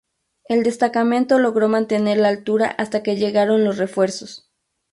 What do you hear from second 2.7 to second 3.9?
hasta que llegaron los